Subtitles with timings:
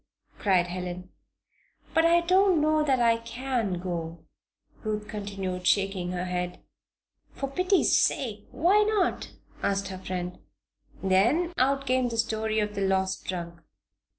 [0.39, 1.11] cried Helen.
[1.93, 4.25] "But I don't know that I can go,"
[4.81, 6.59] Ruth continued, shaking her head.
[7.33, 9.29] "For pity's sake I why not?"
[9.61, 10.39] asked her friend.
[11.03, 13.61] Then, out came the story of the lost trunk.